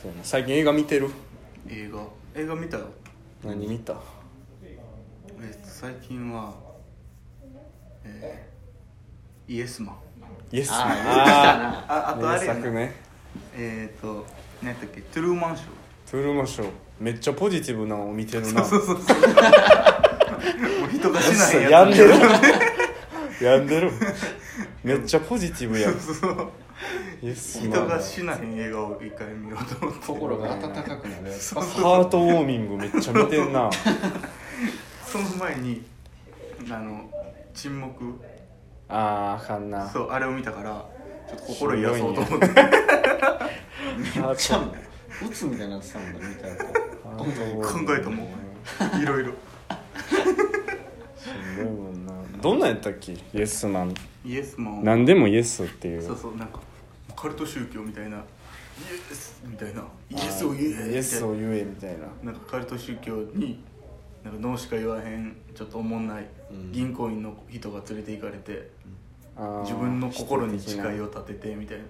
[0.00, 1.10] そうやな最近映画見てる？
[1.68, 2.00] 映画。
[2.40, 2.84] 映画見たよ。
[3.44, 3.94] 何見た？
[4.62, 6.54] えっと最近は
[8.04, 9.96] えー、イエスマン。
[10.52, 12.60] イエスあーあああとあ名れやな。
[12.62, 12.94] 作ね。
[13.56, 14.24] えっ、と
[14.62, 15.00] 何やったっけ？
[15.02, 15.68] トゥルーマンショー。
[16.10, 16.68] トゥルーマンショー。
[17.00, 18.64] めっちゃポジティブなのを見てるな。
[18.64, 19.18] そうそうそう
[20.80, 21.72] もう人がしないやつ。
[21.72, 22.14] 病んでる。
[23.40, 23.90] 病んでる。
[24.84, 25.94] めっちゃポジティブやん。
[26.00, 26.50] そうそう
[27.20, 30.06] 人マンがしない映画を一回見ようと思って。
[30.06, 31.30] 心が温かくなる。
[31.30, 33.70] やつハートウォーミングめっちゃ見てんな。
[35.06, 35.84] その前に
[36.70, 37.10] あの
[37.54, 38.14] 沈黙。
[38.88, 39.88] あーあかんな。
[39.88, 40.84] そうあれを見たから
[41.28, 42.46] ちょっと心癒そうと思って。
[42.46, 44.62] ハーちゃト。
[44.66, 47.26] う鬱みたいになってたもんね見たら考
[47.98, 48.28] えたもん
[49.02, 49.32] いろいろ。
[51.18, 52.12] しんどいもんな。
[52.40, 53.12] どんなんやったっけ？
[53.12, 53.94] イエスマン。
[54.24, 54.78] イエスマン。
[54.80, 56.02] を何でもイエスっていう。
[56.02, 56.60] そうそうなんか
[57.20, 58.18] カルト宗教みたいな。
[58.18, 58.20] イ
[59.10, 59.82] エスみたいな。
[60.08, 60.92] イエスを言えみたいな。
[60.92, 62.06] イエスを言えみたいな。
[62.22, 63.64] なんかカルト宗教に
[64.24, 66.70] なんか脳しか言わへんちょっとおもんないうん。
[66.70, 68.70] 銀行員の人が連れて行かれて、
[69.36, 71.84] あー自分の心に誓いを立ててみたいな。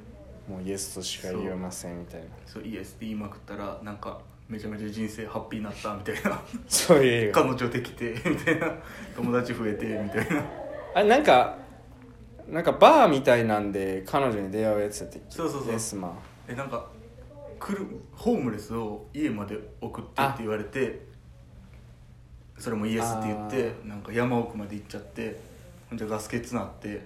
[0.49, 2.29] もうイエスとしか言えませんみたいな。
[2.47, 2.63] そう。
[2.65, 6.41] イエスって言いまくったらなんかめちゃめちゃ人生ハッピーになったみたいな。
[6.67, 7.33] そういう。
[7.33, 8.73] 彼女できてみたいな。
[9.15, 10.43] 友達増えてみたいな。
[10.95, 11.59] あれなんか
[12.51, 15.73] なんかバーみたいなんで彼女に出会うやつやってそうそうそう。
[15.73, 16.13] イエスマン
[16.49, 16.87] えなんか
[17.61, 21.07] 来るホームレスを家まで送ってって言われて
[22.59, 25.39] それもイエスって言ってなんか山奥まで行っちゃって
[25.91, 27.03] ほんじゃガス欠なって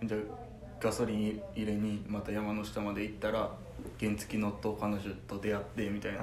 [0.00, 0.18] ほんじゃ
[0.80, 3.50] ガソリン入れにまた山の下まで行ったら
[3.98, 6.20] 原付乗っと彼女と出会ってみたいな。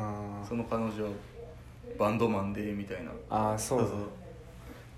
[0.48, 1.09] その彼女は
[1.98, 3.12] バンドマンでみたいな。
[3.30, 3.86] ああそうそ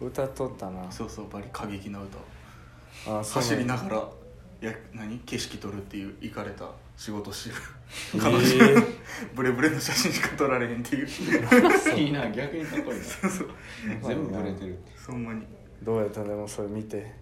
[0.05, 0.07] う。
[0.07, 0.91] 歌っとったな。
[0.91, 2.17] そうそうバリ過激な歌
[3.05, 3.41] あーそう。
[3.43, 4.07] 走りながら
[4.61, 5.19] や何？
[5.19, 7.55] 景色撮るっていう行かれた仕事しる。
[8.19, 8.85] 彼女、ー
[9.35, 11.07] ブレブレの写真しか撮られへんっていう。
[11.97, 13.05] いいな逆にかっこいいな
[14.07, 15.45] 全部ブレてるそんなに。
[15.83, 17.13] どうやったでもそれ見て。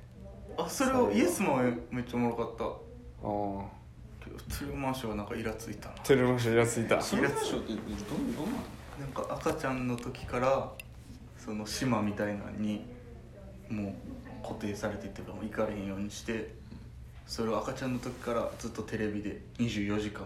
[0.57, 2.63] あそれをイエスマンはめっちゃおもろかった。
[2.65, 2.71] ああ
[3.23, 4.77] トゥルー。
[4.77, 5.95] マンショーはなんかイラついたな。
[6.03, 7.01] テレマンショーイラついた。
[7.01, 8.59] それでしょってどんどんな
[8.99, 10.71] なんか赤ちゃんの時から
[11.37, 12.85] その島みたいなのに
[13.67, 13.93] もう
[14.41, 16.53] 固定されてっていうかもう行かれへんようにして
[17.25, 20.25] それを赤ちゃんの時からずっとテレビで24時間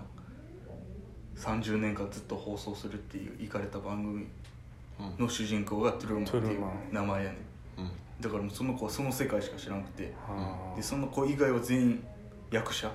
[1.38, 4.28] 30年間ずっと放送するっていう行かれた番組
[5.00, 5.26] うん。
[5.26, 6.72] の主人公がトゥルーマンっていうトゥルーマン。
[6.92, 7.38] 名前やね
[7.78, 7.82] ん。
[7.82, 7.92] うん。
[8.22, 10.14] だからもうその子はその世界しか知らなくて。
[10.28, 10.74] あ。
[10.76, 12.04] でその子以外は全員
[12.52, 12.90] 役者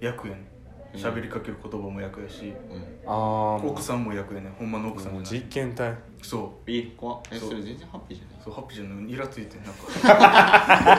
[0.00, 0.44] 役やねん
[0.94, 3.10] 喋りかける言葉も役やし、うん。
[3.10, 4.48] あ奥さんも役やね。
[4.48, 5.92] んほんまの奥さんうも実験体。
[6.22, 7.20] そえ怖っ。
[7.32, 7.48] えそう。
[7.50, 8.40] それ全然ハッピーじゃない？
[8.40, 9.10] うそうハッピーじゃない。
[9.12, 10.98] イラついてんなんか。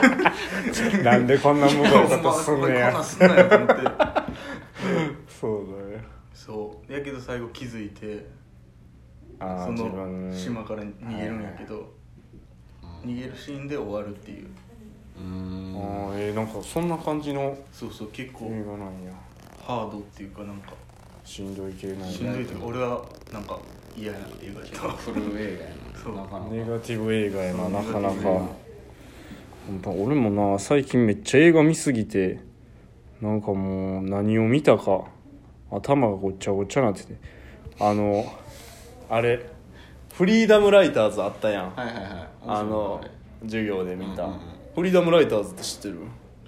[1.02, 2.92] なんでこんな無駄なことすんこんねや。
[2.92, 3.74] なんすんなよと思って。
[5.28, 6.00] そうだよ
[6.34, 6.92] そう。
[6.92, 8.26] やけど最後気づいて
[9.40, 10.30] ああそ自分。
[10.30, 11.92] の島から逃げるんやけど
[13.04, 14.48] 逃げるシーンで終わるっていう。
[15.18, 15.76] うーん。
[15.76, 18.46] ああえー、なんかそんな感じのそうそう結構。
[18.46, 19.12] 映画なんや
[19.66, 20.74] ハードっていうかなんか
[21.24, 23.58] しんどい系なんしんやどいというか俺はなんか
[23.96, 25.70] 嫌やなっていうかフル映画や
[26.14, 26.20] な。
[26.20, 26.48] なかなか。
[26.50, 28.42] ネガティブ映画やななかなか。
[29.90, 32.38] 俺もな最近めっちゃ映画見すぎて
[33.20, 35.06] なんかもう何を見たか
[35.72, 37.16] 頭がごっちゃごっちゃなってて。
[37.80, 38.24] あの
[39.10, 39.50] あれ
[40.14, 41.74] フリーダムライターズあったやん。
[41.74, 42.04] はいはいはい。
[42.46, 43.00] あの
[43.42, 44.40] 授業で見た、うんうんうん。
[44.76, 45.98] フリーダムライターズって知ってる？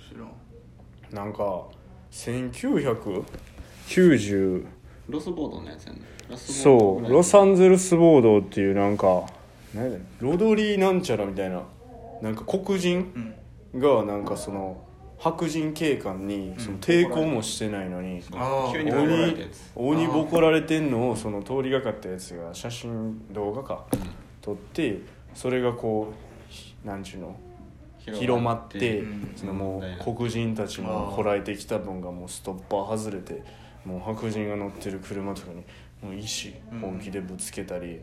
[0.09, 1.25] 知らん。
[1.25, 1.65] なんか
[2.11, 4.65] 1990
[5.09, 6.01] ロスボードのやつやね。
[6.37, 7.11] そう。
[7.11, 9.25] ロサンゼルスボードっていうなんか
[10.21, 11.63] ロドリーなんちゃらみたいな。
[12.21, 13.35] なんか黒人
[13.73, 13.81] うん。
[13.81, 14.83] がなんかその
[15.19, 18.73] 白人警官にその抵抗もしてないのに、あー。
[18.73, 23.85] 急にボコられ鬼鬼ボコられてんのをその通りがかったやつが写真動画か。
[24.41, 25.01] 撮って
[25.35, 27.37] それがこうひなんちゅうの？
[28.15, 33.43] 広まって、うんそのもう黒人たちあもーこらえてきた分がもうストッパー外れて
[33.85, 35.65] もう白人が乗ってる車とかに
[36.03, 36.81] もう石うん。
[36.81, 38.01] 本気でぶつけたり、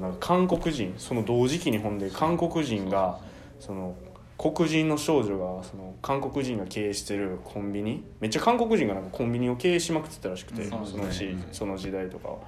[0.00, 3.18] なんか韓国人その同時期にほんで韓国人が
[3.60, 3.94] その
[4.36, 10.86] 黒人の少女がその韓国人が経営してるコンビニめっちゃ韓国人がなんかコンビニを経営しまくってたらしくて、うん。
[10.86, 12.38] そのしうんその時代とかは。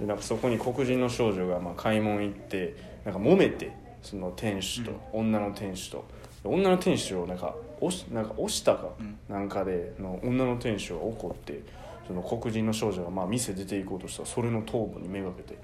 [0.00, 6.04] でなんかそこに黒人の少女がまあ買い物行ってなんか揉めてその店主と、女の店主と
[6.48, 9.18] 女の店主をなんか押しなんか押したかうん。
[9.28, 11.62] なんかでの女の店主が怒って
[12.06, 15.58] その黒人の少女がまあ店出て行こうとしたらそれの頭部にめがけて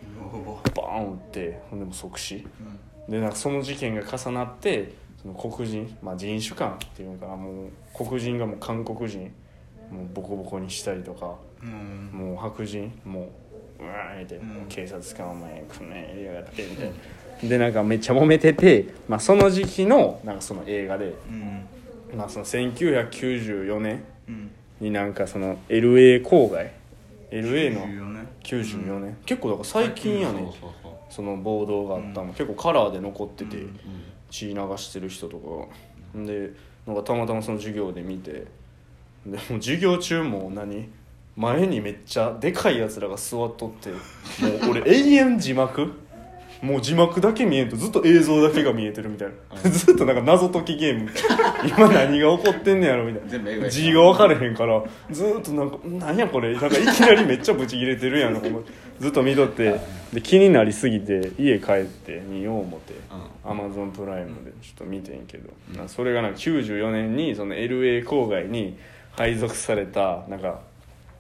[0.75, 2.37] バーン撃ってほんでもう即死。
[2.37, 3.13] うん。
[3.13, 9.33] でなんかその事件が重なってその黒人、まあ、人種間っていうのかなもう黒人がもう韓国人
[9.91, 12.11] もうボコボコにしたりとかうん。
[12.13, 13.29] もう白人も
[13.81, 14.67] ううわーって、ん。
[14.69, 16.93] 警察官お前こんなんやりやがってみたいな
[17.43, 21.65] でなんかめっちゃ揉めてて、まあ、その時期のなんかその映画で、うん。
[22.17, 24.51] まあ、その1994年うん。
[24.81, 26.71] になんかその LA 郊外
[27.31, 28.29] LA の94年。
[28.45, 30.43] 94年、結構だから最近やね。
[30.43, 30.53] ん。
[31.11, 33.79] その暴動があったの、結構カラーで残ってて、うん。
[34.31, 36.53] 血流してる人とかで
[36.87, 38.47] なんかたまたまその授業で見て
[39.27, 40.89] でもう授業中も何？
[41.37, 43.97] 前にめっちゃでかいやつらが座っとっても
[44.69, 45.93] う俺永遠字幕？
[46.63, 49.61] もう字幕だけ見えんとずっと映像だけが見えてるみたいな。
[49.69, 51.05] ずっとなんか謎解きゲーム。
[51.07, 53.69] みたいな今何が起こってんねやろみたいな。
[53.69, 54.81] 字が分かれへんから
[55.11, 58.41] ずっとなんか「なんやこれ」なんかいきなりめっちゃブチ切れてるやん。
[59.01, 59.75] ずっと見とって。
[60.13, 62.95] で気になりすぎて家帰って見よう思って。
[63.45, 68.77] アマゾンプライムでちょっと見てんけど、なそれがなんか94年にその LA 郊外に
[69.17, 70.61] 配属されたなんか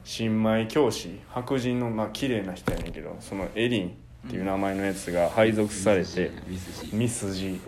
[0.05, 1.19] 新米教師。
[1.31, 3.95] 白人のまあ綺麗な人やねんけどそのエリン
[4.27, 6.31] っていう名前のやつが配属されて
[6.93, 7.61] ミスジ。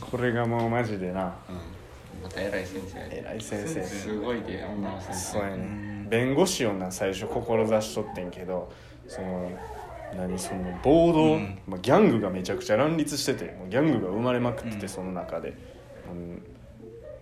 [0.00, 1.34] これがもうマジでな。
[1.48, 2.22] うん。
[2.22, 3.82] また偉い先生偉い先生。
[3.84, 5.20] すごいで女の先生。
[5.20, 6.06] そうやね。
[6.08, 8.72] 弁護士をな最初志しとってんけど
[9.06, 9.50] その
[10.16, 11.58] 何その暴動、うん。
[11.66, 14.88] まあ、ギャングがめちゃくちゃ乱立しててもうギャングが生まれまくってて、うん。
[14.88, 15.54] その中で、
[16.10, 16.42] うん、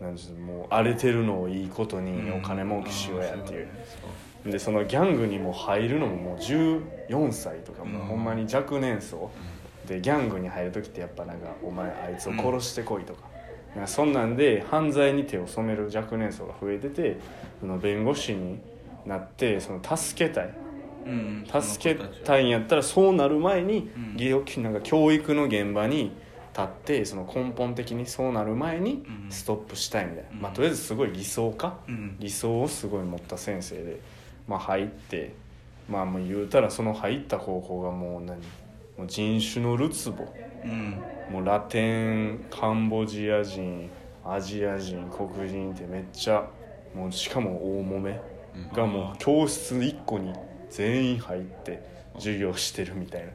[0.01, 0.15] なん
[0.45, 3.69] もう荒れてるのをいいことにお金儲けしようやっていう、
[4.45, 9.31] でそのギャングにも入るのももう14歳とかもほんまに若年層、
[9.87, 13.23] でギャングに入る時ってやっぱなんか「お前あいつを殺してこい」とか,、
[13.75, 17.17] なんかそんなんで犯罪に手を染める若年層が増えてて
[17.61, 18.59] その弁護士に
[19.07, 20.55] なってその助けたい。
[21.05, 23.99] うん助けたいんやったらそうなる前に、う
[24.61, 24.63] ん。
[24.63, 26.13] なんか教育の現場に
[26.53, 29.31] 立ってその根本的にそうなる前にうん。
[29.31, 30.41] ストップしたいみたいな、うん。
[30.43, 32.17] まあ、とりあえずすごい理想家、うん。
[32.21, 33.99] 理想をすごい持った先生で、
[34.49, 35.35] まあ、入って
[35.89, 38.39] まあもう言うたらその入った高校がもう何？
[38.99, 40.25] もう人種のるつぼ。
[40.65, 41.03] うん。
[41.31, 43.91] もうラテンカンボジア人
[44.25, 46.47] アジア人黒人ってめっちゃ
[46.95, 48.21] もうしかも大揉め
[48.73, 50.33] がもう教室1個に
[50.71, 51.83] 全員入って
[52.15, 53.29] 授業してるみたいな。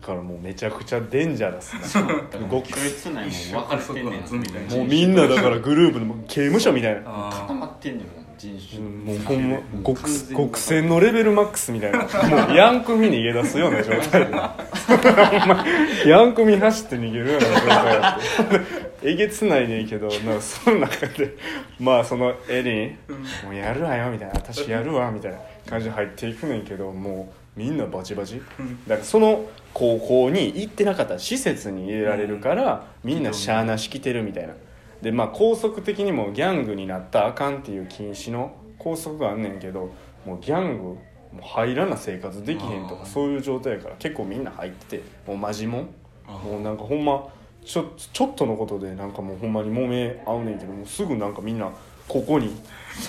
[0.00, 2.38] だからもうめちゃくちゃデンジャラスな。
[2.48, 7.02] ご教室内も分かれてんねん一緒にそこはみたいもうみんなだからグループでもう刑務所みたいな。
[7.06, 8.06] あ固まってんねん
[8.38, 8.80] 人種。
[8.80, 10.00] もうほんま極
[10.30, 11.98] 極戦のレベルマックスみたいな。
[11.98, 14.28] もうヤン組逃げ出すような状態。
[16.04, 18.88] でヤン組走って逃げるような状態やって。
[19.02, 21.36] えげつないねんけどなんかその中で
[21.78, 22.98] まあそのエリン
[23.46, 25.38] 「もうやるわよ」みたいな「私やるわ」みたいな
[25.68, 28.40] 感じで入っていくねんけどもうみんなバチバチ。
[28.88, 34.54] だからその高校に行ってなかったら施設に入れられるからみんなしゃーなし来てるみたいな
[35.02, 39.90] でまあ校則的にもギャングになったらあかんっていう禁止の校則があんねんけど
[40.24, 40.94] もうギャングも
[41.34, 45.88] う入らな生活できへんとかそういう状態やから結構みんな入っててもうマジもん
[46.26, 47.28] あもうなんかほんま
[47.64, 51.70] ちょちょっとのことでなんかもうほんまに揉め合うねんけどもうすぐなんかみんな
[52.08, 52.48] ここに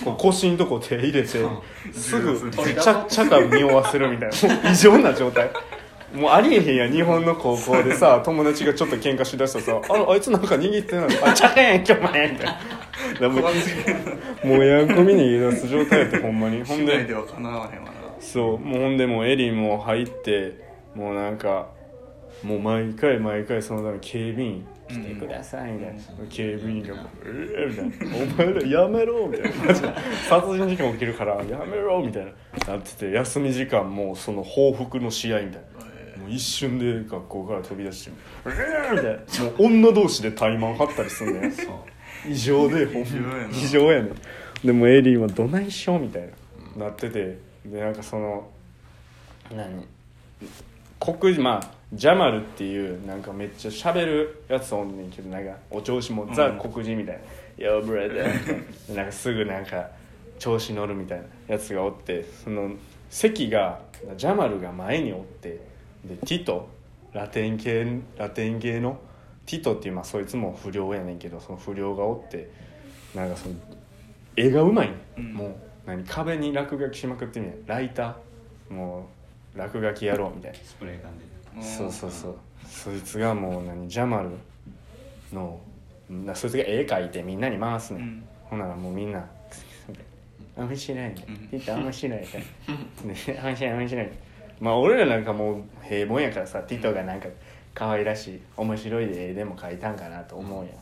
[0.04, 1.28] こう腰のとこ手入れて
[1.92, 4.30] すぐちゃちゃか匂わせるみたい
[4.62, 5.50] な異常な状態
[6.14, 12.58] もうありえへんやん日本の高校でさ 友達がちょっと喧嘩しだしたらさ「ああいつなんか握ってないのあちゃかやんけお前」みたいな。
[13.28, 16.62] もうもうやんこみ逃げ出す状態やってほんまに。
[16.62, 17.92] ほんでではかなわへんわな。
[18.18, 20.54] そうもうほんでもうエリンも入って
[20.94, 21.68] もうなんか
[22.42, 29.94] もう毎回毎回そのため警備員来てくださいみたいな、警備員がもう「ええみたいな「お前らやめろ」みたいな。
[30.28, 32.32] 殺人事件起きるから「やめろ」みたいな。
[32.66, 35.69] なってて休み時間もその報復の試合みたいな
[36.30, 38.10] 一瞬で学校から飛び出して
[38.46, 38.50] 「え
[38.90, 39.10] えみたいな。
[39.44, 41.52] もう女同士で怠慢張ったりすんねん。
[42.28, 43.48] 異常でほん異常やな。
[43.50, 44.66] 異常やねん。
[44.66, 46.28] でもエリンはどないしようみたい
[46.76, 48.50] な、なっててでなんかその
[49.54, 49.86] 何？
[51.00, 57.20] 黒人まあジャマルっていうなんかめっちゃ喋るやつおんねんけどなんかお調子もザうん黒人みたい
[57.58, 58.12] な「Yo brother」
[58.88, 59.88] でなんかすぐなんか
[60.38, 62.70] 調子乗るみたいなやつがおってその
[63.08, 63.80] 席が
[64.16, 65.58] ジャマルが前におって
[66.04, 66.68] でティト
[67.12, 68.98] ラテン系ラテン系の
[69.46, 72.50] ティトっていうまあそいつも不良やねんけどその不良がおって
[73.14, 73.54] なんかその
[74.36, 75.34] 絵がうまいね、うん。
[75.34, 75.54] もう
[75.86, 78.74] 何壁に落書きしまくってみたいライター。
[78.74, 79.08] も
[79.54, 80.58] う落書きやろうみたいな。
[80.58, 82.36] スプレー缶でそうそうそう。
[82.66, 84.30] そいつがもう何ジャマル
[85.32, 85.60] の
[86.08, 88.06] なそいつが絵描いてみんなに回すね、うん。
[88.06, 89.26] んほんならもうみんな
[90.56, 91.36] 「面白いねうん。
[91.48, 92.26] ピッタ面白いね」
[93.04, 94.08] ね面白い面白い
[94.60, 97.28] まあ俺らなんかもう平凡やからさティトがなんか
[97.74, 100.74] 可愛らしい面白い絵でも描いたんかなと思うやん、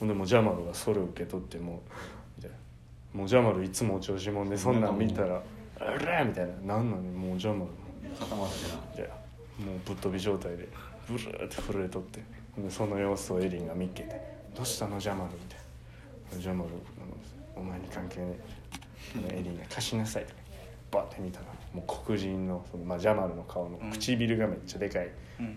[0.00, 1.82] ほんでもうジャマルがそれを受け取っても
[3.12, 5.42] うもうジャマルいつもお調子者でそんなん見たら
[5.80, 7.70] 「あら!」みたいな「なんなのもうジャマル。
[8.18, 9.04] 固まってな。
[9.04, 9.10] で
[9.58, 10.68] もうぶっ飛び状態で
[11.06, 12.20] ブルーって震えとって
[12.56, 14.20] でその様子をエリンが見っけて
[14.54, 15.58] 「どうしたのジャマル」みたい
[16.32, 16.70] な「ジャマル
[17.56, 18.38] お前に関係ね
[19.30, 20.40] え」エリンが「貸しなさい」とか
[20.90, 25.10] バッて見たらもう黒人のその、まあ、ジャマルの顔の唇がめっちゃでかい、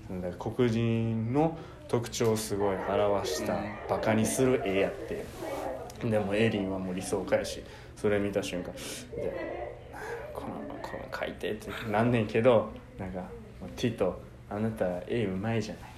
[0.09, 0.21] うん。
[0.21, 3.57] だから黒人の特徴をすごい表した
[3.89, 5.25] バカにする絵やって。
[6.09, 7.63] でもエリンはもう理想家やし
[7.95, 8.73] それ見た瞬間
[9.15, 9.73] で
[10.33, 10.47] この
[10.81, 13.23] この書いてってなんねんけどなんか
[13.77, 15.91] 「ティトあなた絵うまいじゃない」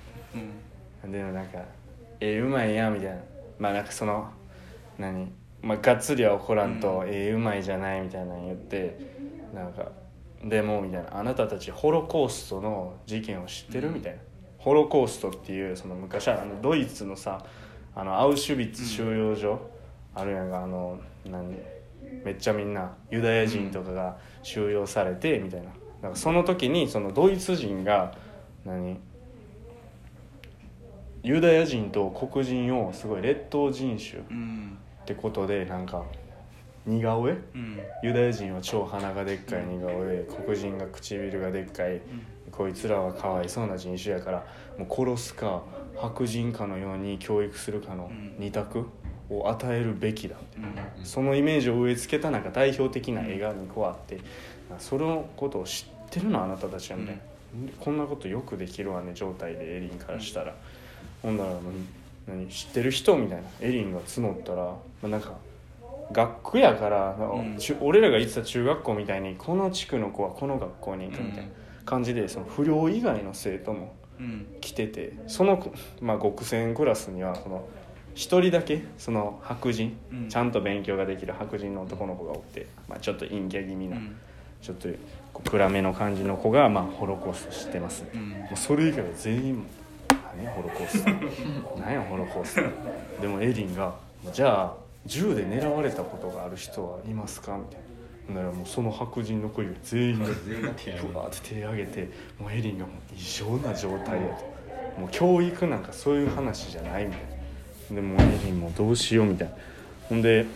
[1.03, 1.11] うん。
[1.11, 1.59] でもなんか
[2.19, 3.17] 「絵うまいや」みたいな。
[3.57, 4.29] まあなんかその
[4.97, 5.31] 何
[5.61, 8.99] まあがっつりは怒らんと「絵うまいじゃない」みたいなの言って
[9.53, 9.91] なんか
[10.45, 14.19] 「でも」みたいな「あなたたちホロコーストの事件を知ってる?」みたいな
[14.57, 17.43] 「ホロコースト」っていうその昔はあのドイツのさ
[17.93, 19.59] あのアウシュビッツ収容所、
[20.13, 21.55] あるやんかあの何
[22.23, 25.67] めっちゃみんなユダヤ人とかが収容されてみたいな。
[26.01, 28.13] なんかその時にそのドイツ人が
[28.65, 28.99] 何？
[31.23, 34.77] ユダヤ人と黒人をすごい劣等人種うん。
[35.01, 36.03] ってことでなんか
[36.85, 37.31] 似顔絵？
[37.31, 37.79] うん。
[38.03, 40.25] ユダヤ人は超鼻がでっかい似顔絵。
[40.45, 42.01] 黒人が唇がでっかい。
[42.51, 44.45] こいつらはかわいそうな人種やから
[44.77, 45.63] もう殺すか
[45.97, 48.35] 白人かのように教育するかのうん。
[48.39, 48.87] 二択
[49.29, 51.05] を与えるべきだうん。
[51.05, 54.19] そのイメージを植え付けたなんか代表的な絵が2個あって
[54.79, 57.21] そのことを知ってるのあなたたちはみたいな、
[57.79, 60.55] こんなことよくできるわね状態でエリンからしたら、
[61.21, 61.51] ほんなら
[62.27, 63.43] 何知ってる人みたいな。
[63.61, 65.33] エリンが募ったら、まあ、なんか
[66.11, 67.57] 学区やからうん。
[67.81, 71.49] 俺らが行ってた中学校みたいにこの地区の子はこの学校に行くみたいな
[71.85, 74.47] 感じでその不良以外の生徒もうん。
[74.61, 77.67] 来ててその、まあ、極戦クラスにはその
[78.13, 80.29] 一人だけその白人、うん。
[80.29, 84.15] ちゃんと勉強ができる白人の男の子がおって、まあ、ちょっと陰キャ気味な、うん。
[84.61, 84.87] ちょっと
[85.43, 88.29] 暗めの感じの子が、まあ、ホロコースト知ってます、うん。
[88.29, 89.65] もうそれ以外は全員
[90.37, 91.03] 何やホロコース。
[91.03, 91.11] ト
[91.77, 92.55] 何やホロコース。
[92.55, 93.93] トでもエリンが
[94.31, 97.85] 「じゃあ銃で狙われたことがある人はいますか?」みたいな。
[98.27, 100.29] ならもうその白人の子以外全員がふ
[101.15, 102.09] わーって手挙げて
[102.39, 104.99] もうエリンがもう異常な状態やと。
[104.99, 107.21] もう教育なんかそういう話じゃないみたい
[107.91, 107.95] な。
[107.97, 109.55] でもうエリンもどうしようみたいな。
[110.09, 110.47] ほんで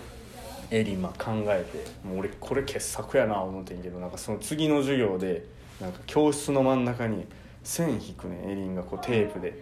[0.71, 5.43] エリンまあ考えてもう俺これ傑作やな思ってんけどなんかその次の授業で
[5.79, 7.27] なんか教室の真ん中に
[7.63, 9.61] 線引くねんエリンがこうテープで。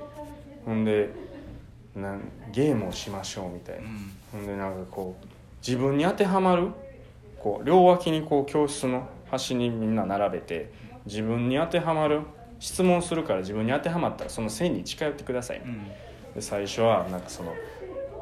[0.66, 1.10] ほんで
[1.98, 4.12] なんゲームをしましょうみたいな、うん。
[4.32, 5.28] ほんでなんかこう
[5.66, 6.70] 自分に当てはまる
[7.40, 10.72] こう両脇にこう教室の端にみんな並べて
[11.06, 12.22] 自分に当てはまる
[12.60, 15.88] 質問するから自分に当てはまったらその線に近寄ってください、うん。
[16.34, 17.54] で最初はなんかその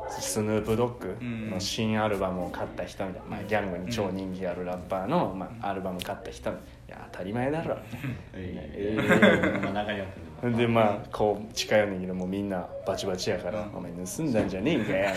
[0.10, 6.76] スヌープドッグの新アルバムを買った人みたいな、まあ、ギャングに超人気あるラッパーの、まあ、アルバム買った人みたいな。
[6.88, 7.78] いや当たり前だろ。
[8.34, 13.78] ええ まあ中にあってるのでまあこう近寄んねんけどもうみんなバチバチやから「うん。
[13.78, 15.10] お前盗んだんじゃねえんかよ」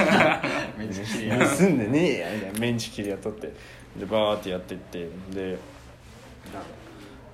[0.78, 2.58] めっちゃ綺麗や盗んでねえやみたいな。
[2.60, 3.52] メンチ切りやっとって。
[3.98, 5.08] でバーってやってって。
[5.30, 5.58] で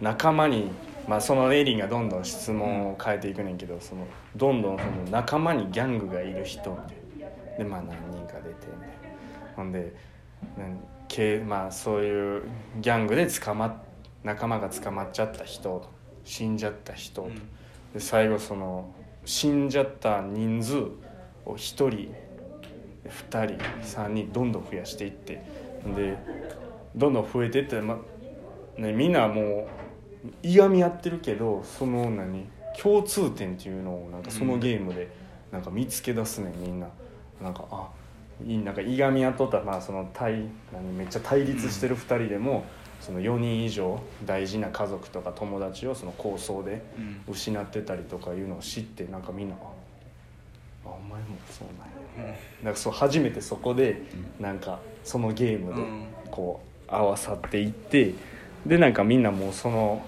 [0.00, 0.70] な仲間に、
[1.06, 7.58] まあ、そのエリンがどんどん質問を変えていくねんけどそのどんどんその仲間にギャングがいる人みたいな。
[7.58, 9.54] でまあ何人か出てみたいな。
[9.54, 9.92] ほんで
[11.06, 12.42] けまあそういう
[12.80, 13.74] ギャングで捕まっ
[14.24, 15.86] 仲間が捕まっちゃった人
[16.24, 17.42] 死んじゃった人、うん
[17.94, 18.92] で最後その
[19.24, 20.76] 死んじゃった人数
[21.46, 22.12] を1人2
[23.28, 25.42] 人3人どんどん増やしていって
[25.96, 26.18] で
[26.94, 27.98] どんどん増えていって、ま
[28.76, 29.68] ね、みんなも
[30.42, 32.46] ういがみ合ってるけどその何
[32.76, 35.10] 共通点っていうのをなんかそのゲームで
[35.52, 36.88] なんか見つけ出すねんみんな。
[37.40, 37.88] なんかあ
[38.44, 39.60] いいなんかいがみ合っとった。
[39.60, 42.64] まあその対何めっちゃ対立してる2人でも、
[43.04, 47.34] その4人以上大事な家族とか友達をその抗争でうん。
[47.34, 49.58] 失ってたりとかいうのを知ってなんかみんなあ
[50.86, 51.68] あお前もそう
[52.18, 52.34] なんや。
[52.62, 54.02] なんかそう初めてそこで
[54.40, 56.04] なんかそのゲームでうん。
[56.30, 58.14] こう合わさっていって
[58.66, 60.04] でなんかみんなもうその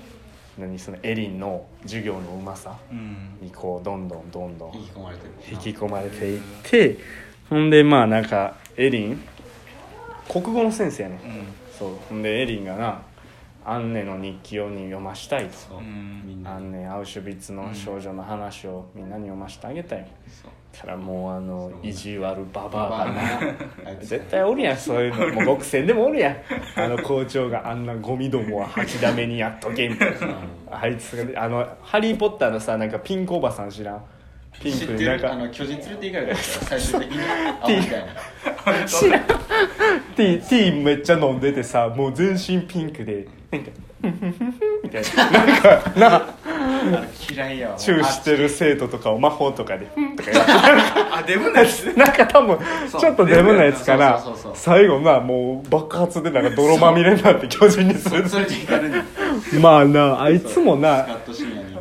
[0.58, 3.36] 何そのエリンの授業のうまさうん。
[3.42, 5.32] にこうどんどんどんどん引き込まれてる。
[5.52, 6.98] 引き込まれていって
[7.50, 9.20] ほんでまあなんかエリン
[10.28, 11.18] 国語の先生やねん。
[11.18, 11.44] うん
[11.78, 11.90] そう。
[12.09, 13.02] ほんでエリンがな
[13.64, 15.78] アンネの日記をに読ましたいと。
[15.78, 23.95] アンネアウシュビッツの少女の話をみんなに読ませてあげたいそうたらもうあの意地悪ババアがな。
[24.00, 25.35] 絶対おるやんそういうの。
[25.35, 26.37] もう極戦でもおるやん。
[26.76, 30.37] あの校長があんなゴミどもは吐きだめにやっとけみたいな。
[30.71, 34.02] あいつがあの「ハリー・ポッター」のさなんかピンクおばさん知らん？
[34.62, 35.26] ピン知ってクになんか。
[35.28, 37.18] るあの巨人連れて行かれたやつ最終的に。
[37.20, 43.26] あみたいな知らんティーティーめっちゃ飲んでてさもう全身ピンクで。
[43.50, 43.70] なんか
[44.82, 45.30] 「みたいな。
[45.30, 46.36] なんかな
[47.30, 52.58] 嫌いやわチューしてる生徒とかを魔法とかで「うん」とかやってあデブなやつ なんか多分
[52.98, 54.22] ちょっとデブなやつかな
[54.54, 58.25] 最後なもう爆発でなんか泥まみれになって巨人にする
[59.60, 61.06] まあなあいつもスな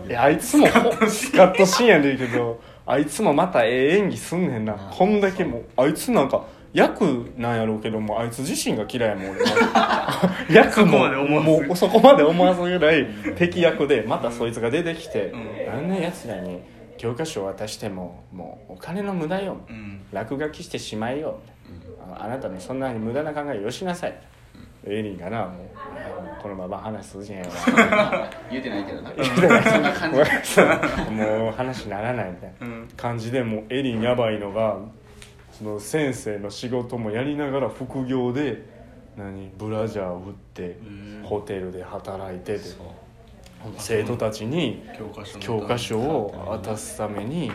[0.08, 0.68] いやあいつも
[1.08, 4.74] スカッと深夜でいいけどあいつもまたええ演技すんねんな。
[4.74, 9.40] うんこんだけもうあいつなんか役なんやろうけどもあいつ自身が嫌いやもん俺
[10.54, 11.08] 役も
[11.42, 13.08] もうそこまで思わすぐらい
[13.38, 15.74] 敵役でまたそいつが出てきて、うん。
[15.74, 15.90] あん。
[15.90, 16.60] なやつらに
[16.98, 20.02] 教科書を渡してももうお金の無駄よ、うん。
[20.12, 21.40] 落書きしてしまいよ、
[22.00, 24.16] ああなたのそんなに無駄な考えよしなさい、
[24.86, 25.52] エリンがなもう。
[25.76, 27.46] あこのまま話すじゃんよ
[28.52, 29.12] 言うてないけどな。
[29.12, 30.12] そんな感
[30.44, 31.12] じ。
[31.12, 32.88] もう話にならないみたいなうん。
[32.96, 34.78] 感じでもうエリンやばいのが
[35.52, 38.64] その先生の仕事もやりながら副業で
[39.18, 41.24] 何ブラジャーを売ってうん。
[41.26, 42.60] ホテルで働いてて
[43.80, 44.84] 生徒たちに
[45.40, 47.52] 教科書を渡すために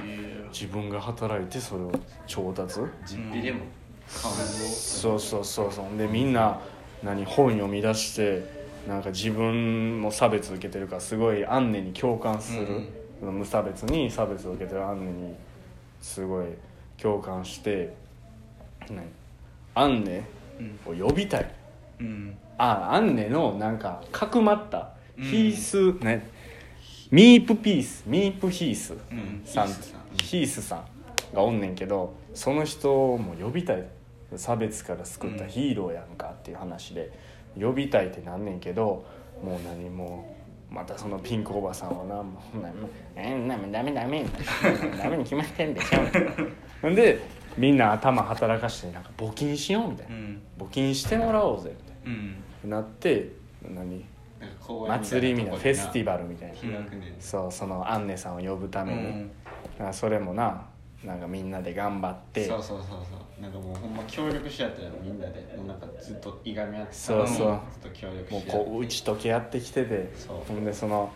[0.53, 1.93] 自分が働いてそれを
[2.27, 2.81] 調達。
[3.07, 3.61] 実費でも
[4.09, 5.97] そうそうそうそう。
[5.97, 6.59] でみんな
[7.03, 8.45] 何本読み出して
[8.89, 12.67] なんか自分も差別受けてるからすごいアンネに共感する、
[13.23, 13.39] うん。
[13.41, 15.35] 無差別に差別を受けてるアンネに
[16.01, 16.47] すごい
[16.97, 17.95] 共感して
[18.91, 19.05] 何
[19.75, 20.25] アンネ
[20.87, 21.05] うん。
[21.05, 21.55] を呼びたい。
[22.01, 22.37] うん。
[22.59, 25.25] あアンネのなんかかくまったうん。
[25.25, 26.29] ヒース、ね
[27.11, 29.43] ミープピースミープヒースうん。
[29.45, 29.67] さん。
[29.67, 30.01] ヒースさん。
[30.23, 30.85] ヒースさ
[31.33, 33.85] んがおんねんけどその人も呼びたい
[34.37, 37.11] 差別から救ったヒーローやんかっていう話で
[37.61, 39.05] 呼びたいってなんねんけど
[39.43, 40.37] もう何も
[40.71, 42.71] またそのピンクおばさんはな「もうな
[43.17, 44.25] えなダメダメ。
[45.03, 45.99] ダメに決まってんでしょ」
[46.81, 47.19] ほんで
[47.59, 50.41] みんな頭働かしてなんか募金しようみたいうな、ん。
[50.59, 51.75] 募金してもらおうぜ。
[51.77, 52.71] みたいうん。
[52.71, 53.33] ななって
[53.63, 54.05] 何？
[54.89, 56.57] 祭りみたいなフェスティババルみたいな。
[57.19, 59.31] そうそのアンネさんを呼ぶために、
[59.93, 60.65] それもな
[61.05, 62.47] なんかみんなで頑張って。
[62.47, 62.95] そうそうそうそ
[63.39, 63.43] う。
[63.43, 67.61] なんかもうほんま協力し合ってるのみんなでもうなんかずっといがみ合ってそうそう。
[67.81, 68.53] ずっと協力し合って。
[68.53, 70.13] もうこう打ち解け合ってきてて。
[70.15, 70.37] そう。
[70.47, 71.11] ほんでその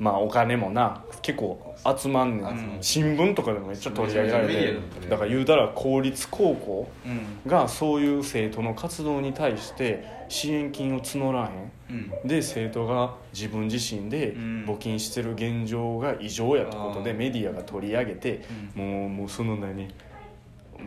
[0.00, 7.50] まあお金もな結構集まんねん、集まる新聞とかでもめっちゃ取り上げられメディアてだから言うたら公立高校うん。
[7.50, 11.50] がそういう生徒の活動に対して支援金を募ら
[11.90, 12.12] へん。
[12.22, 12.28] うん。
[12.28, 14.64] で生徒が自分自身でうん。
[14.66, 18.40] 募金してる現状が異常やってことでメディアが取り上げて
[18.74, 19.88] もうもうその何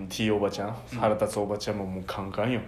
[0.09, 0.67] T おばちゃん？
[0.69, 0.99] うん。
[0.99, 2.61] 腹立つおばちゃんももうカンカンよ。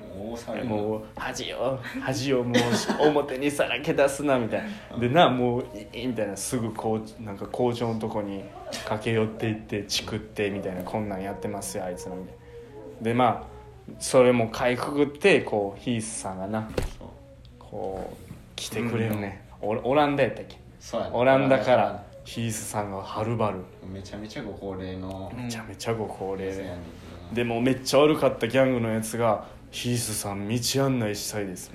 [0.65, 1.79] もう恥を。
[1.99, 4.97] 恥をもう表にさらけ出すなみたいな。
[4.97, 6.37] でなもういいみたいな。
[6.37, 8.43] すぐこうなんか校長のとこに
[8.85, 13.03] 駆け寄っていってチクってみたいなこんなんやってますよあいつらみたいな。
[13.03, 13.55] でまあ
[13.99, 16.69] それもかいくぐってこうヒースさんがな
[17.59, 20.57] こう来てくれるね、オラオランダやったっけ？
[21.11, 23.59] オランダからヒースさんがはるばる。
[23.91, 26.55] めちゃめちゃご高齢のうんめちゃめちゃご高齢。
[26.55, 26.73] で
[27.33, 31.71] でもめっちゃ悪かったギャングのやつが「ヒースさん道案内したいです」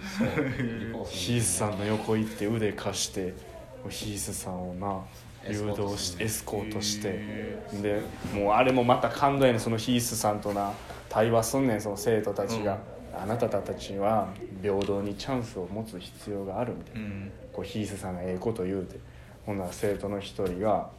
[1.11, 3.35] ヒースさんの横行って腕貸して
[3.89, 5.01] ヒースさんをな
[5.49, 7.09] 誘導してエスコートして。
[7.13, 8.01] へで
[8.35, 10.73] もうあれもまた感動やねんそのヒースさんとな
[11.09, 12.79] 対話すんねんその生徒たちが、
[13.13, 14.29] あなたたちは
[14.63, 17.33] 平等にチャンスを持つ必要があるみたいな、うん。
[17.53, 18.99] こうヒースさんがええこと言うて。
[19.47, 20.91] ほんなら生徒の一人が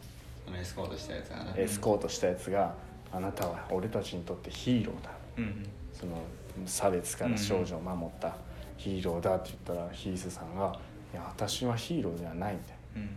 [0.53, 1.53] エスコートしたやつやな。
[1.55, 2.73] エスコートしたやつが
[3.11, 6.21] 「あなたは俺たちにとってヒーローだ」うんその
[6.65, 8.35] 差別から少女を守った
[8.77, 10.77] ヒーローだって言ったらヒースさんが
[11.13, 13.01] 「いや私はヒーローではない」みたいな。
[13.01, 13.09] うん。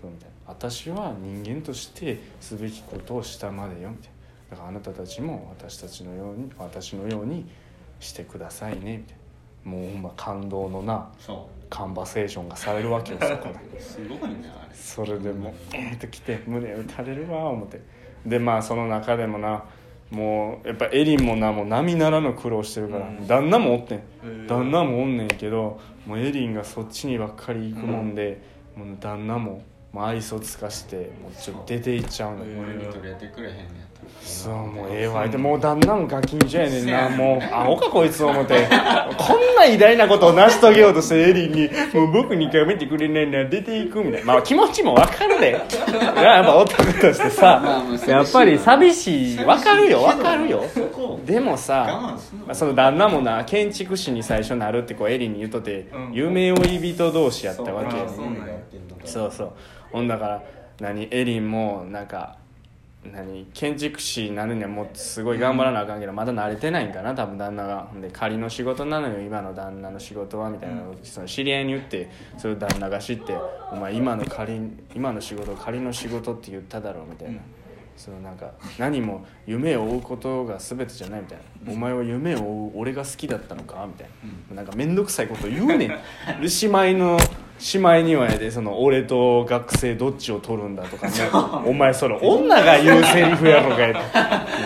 [0.00, 4.10] そうみたいな「私は人間としてすべきことをしたまでよ」みたい
[4.50, 7.48] な「だからあなたたちも私たちのように私のように
[7.98, 9.26] してくださいね」みたいな。
[9.66, 13.78] もうほんま感動のなそカンバセーションがされるわけよそこで。
[13.78, 14.74] う すごいねあれ。
[14.74, 17.80] それでもうえー、と来て胸打たれるわ思って
[18.26, 19.64] でまあその中でもな
[20.10, 23.26] もうやっぱエリンもなもう並ならぬ苦労してるから、うん。
[23.26, 23.98] 旦那もおってん。
[24.22, 24.46] ー。
[24.46, 28.40] 旦那もおんねんけどもうエリンがそっちにばっかり行くもんで、
[28.76, 29.62] もう旦那も
[29.92, 33.66] もう愛想つかしてもうちょっと出ていっちゃうのよ、へー俺に取り合ってくれへんねや。
[33.66, 35.28] ったらそうもうええわ。
[35.28, 37.08] でもう旦那もガキンじゃやねんな。
[37.08, 38.68] もうアホかこいつ思って。
[39.16, 44.34] こんな偉大なことを成し遂げようとしてエリンに「もう僕にかめてくれないなら出ていく」みたいな。
[44.34, 45.52] まあ気持ちもわかるで。
[45.52, 47.84] やっぱ男としてさ。
[48.06, 49.38] やっぱり寂しい。
[49.38, 50.02] わかるよ。
[50.02, 50.64] わかるよ。
[51.24, 52.16] でも我さ
[52.52, 56.12] その旦那もな建築士に最初なるってこうエリンに言っとって、うん。
[56.12, 57.96] 夢追い人同士やったわけ
[59.08, 59.52] そうそう。
[59.92, 60.42] ほんだから
[60.80, 61.08] 何？
[61.10, 62.36] エリンもなんか
[63.12, 67.88] 何建築士になるにはもうすごい頑張らなあかんけど、まだ慣れてないんかな多分旦那が。
[68.00, 69.20] で仮の仕事なのよ。
[69.20, 70.76] 今の旦那の仕事はみたいな。
[70.76, 73.34] のをその知り合いに言ってそれを旦那が知って
[73.72, 74.60] 「お前今の仮
[74.94, 77.40] 今の仕事仮の仕事って言っただろ」みたいな。
[77.96, 84.08] そのなんか何も夢を追うことが全てじゃないみたいな「お前は夢を追う俺が好きだったのか?」みたい
[84.50, 85.90] な、なんか面倒くさいこと言うねん。
[86.42, 87.16] でしまいの
[87.58, 91.12] しまいにはやでその俺と学生どっちを取るんだとかね。
[91.64, 94.00] お前それ女が言うセリフやろかいって。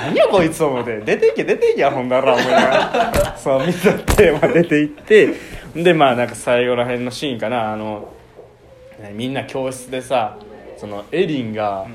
[0.07, 0.99] 何やこいつ思って。
[1.01, 5.29] 出ていけ出ていけやほんだら思いながらそう見たって、まあ、出て行って。
[5.77, 7.73] でまあなんか最後らへんのシーンかな。
[7.73, 8.09] あの
[9.01, 10.37] ねみんな教室でさ
[10.77, 11.87] そのエリンが、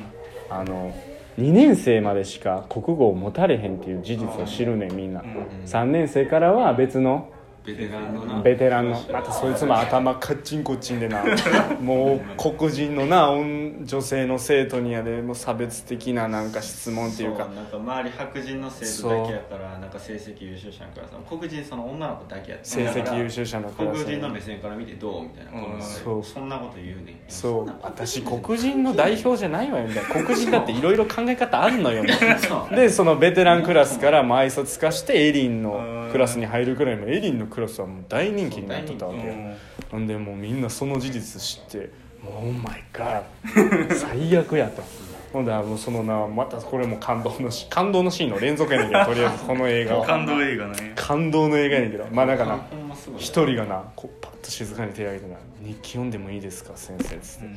[0.50, 0.94] あの
[1.40, 5.24] 2年生までしか国語を持たれへんっていう事実を知るねんみんな、
[5.66, 7.30] 3年生からは別の
[7.65, 8.41] ベテランのな。
[8.41, 11.23] ベテランのまたそいつも頭カッチンコッチンでな。
[11.82, 17.45] もう黒人のな女女性の生徒にやでもう差別的ななんか質問っていうか。
[17.45, 21.13] なんか周り白人の生徒だけやからなんか成績優秀者やからさ。
[21.28, 22.65] 黒人その女の子だけやった。
[22.65, 26.23] 成績優秀者のクラス黒人の目線から見てどうみたいなうんそう。
[26.23, 27.15] そんなこと言うねん。
[27.28, 27.73] そう。
[27.82, 30.10] 私黒人の代表じゃないわよみたいな。
[30.25, 32.04] 黒人だっていろいろ考え方あるのよ
[32.71, 39.34] でそのベテランクラスからもう愛想尽かしてエリンのクラスに入るくらいもエリンのクラスはもう大人気になってたわけよ。
[39.34, 39.56] うん
[39.91, 41.89] ほんでもうみんなその事実知って
[42.22, 44.84] もうオーマイガー最悪やと。
[45.32, 50.06] ほんでもうそのなまたこれも感動のシ感動のシーンの連続やねんけどとりあえずこの映画は。
[50.06, 50.94] 感動映画ね。
[50.96, 57.48] 感動の映画やねんけどまあだからほんますごい一人がなこうパッと静かに手を挙げてな「日記読んでもいいですか先生」っつって、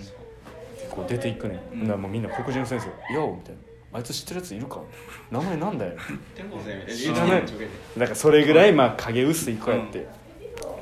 [0.90, 1.80] こう出ていくねん、うん。
[1.82, 3.60] だからもうみんな黒人の先生「よう」みたいな
[3.92, 4.80] 「あいつ知ってるやついるか？
[5.30, 5.92] 名前なんだよ」
[6.88, 7.42] 知らない。
[7.96, 10.06] だからそれぐらいまあ影薄い子やって、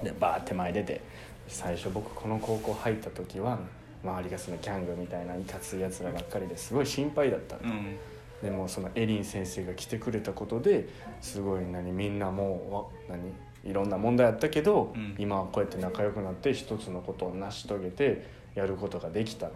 [0.03, 1.01] でバーって前出て。
[1.49, 3.61] 最初僕この高校入った時は
[4.03, 7.97] 周りがそのギャングみたいないかついやつらばっかりですごい心配だったの、うん。
[8.43, 10.89] でもそのエリン先生が来てくれたことで
[11.21, 13.33] すごい何みんなもうわ何
[13.65, 15.15] いろんな問題あったけど、うん。
[15.19, 19.49] 今はこうやって仲良くなって一つのことを成し遂げてやることができた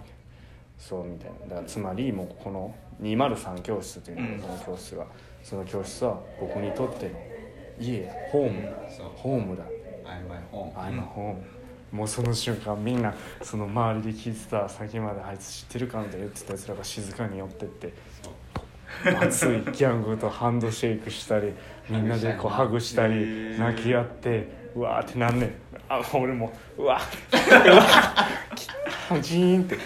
[0.80, 1.46] そうみたいな。
[1.46, 5.06] だからつまりもうこの203教室というのうんがその教室が、
[5.42, 7.12] その教室は僕にとっての
[7.78, 8.74] 家ホーム、
[9.14, 9.64] ホームだ。
[10.04, 11.36] I'm my home I'm home、
[11.92, 17.92] もうその瞬間みんなその周りで聞いてた先まであいつ知ってるかみたいな言ってたやつらが静かに寄ってって
[19.04, 21.52] 熱いギャングとハンドシェイクしたり
[21.88, 25.52] みんなでこうハグしたり 泣き合ってうわーってなんねん。
[25.88, 27.00] あ俺もうわ
[27.32, 27.82] うわ
[29.20, 29.76] ジーンって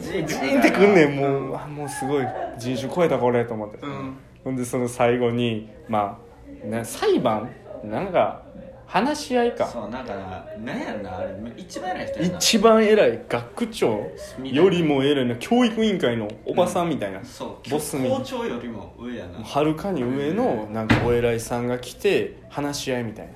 [0.00, 4.16] ジジーンってくんねんもううわもうすごい人種超えたこれと思って、うん。
[4.44, 6.18] ほんでその最後にま
[6.64, 7.50] あ、ね、裁判？
[7.84, 8.42] なんか
[8.86, 9.66] 話し合いか。
[9.66, 12.36] そうなんかななんやろなあれ一番偉い人やな。
[12.36, 14.10] 一番偉い学長
[14.44, 19.42] よりも偉いな教育委員会のおばさんみたいな、そうボスみ校長よりも上やな。
[19.42, 23.32] はるかに上のなんかお偉いさんが来て話し合いみたいな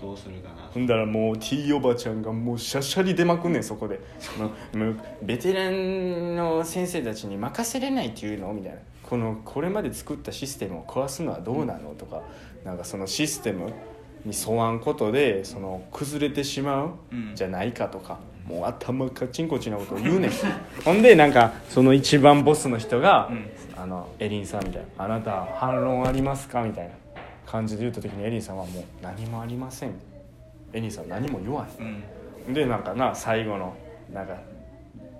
[0.00, 0.54] どうするかな。
[0.72, 4.00] ほんだらもう T おばちゃんがもうシャシャリ出まくんねんそこで。
[4.38, 4.78] もう。
[4.78, 12.22] もうベテランの先生たちに任せれないっていうのみたいなこのこれまで作ったシステムを壊すのはどうなのとか
[12.64, 13.72] なんかそのシステム
[14.24, 17.32] に沿わんことでその崩れてしまううん。
[17.34, 20.30] じゃないかとか、もう頭カチンコチンなことを言うねん。
[20.84, 23.50] ほんでなんかその一番ボスの人が、うん。
[23.82, 26.90] あのエリンさんみたいな「あなた反論ありますか?」みたいな
[27.50, 29.94] 感じで言った時にエリンさんはもう「何もありません」
[30.72, 32.04] エリンさん何も言わへん。
[32.46, 32.54] うん。
[32.54, 33.74] でなんかな最後の
[34.12, 34.36] なんか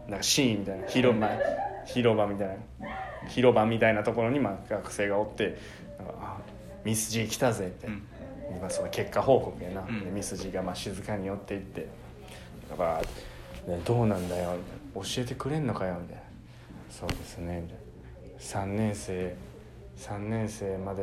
[0.09, 1.29] なんかシーンみたいな広場
[1.87, 2.88] 広場みたいな
[3.29, 5.59] 広場みたいなところにまあ学生がおって
[5.99, 6.38] なんかあ
[6.85, 8.03] 「ミス G 来たぜ」って、うん。
[8.61, 10.05] まあ、その結果報告やな、うん。
[10.05, 11.88] でミス G がまあ静かに寄っていって
[12.79, 13.09] 「バーっ
[13.64, 16.23] てねどうなんだよ」みたいな「教えてくれんのかよ」みたいな
[16.90, 17.81] 「そうですね」みたいな。
[18.40, 19.35] 3年生
[20.01, 21.03] 3年生まで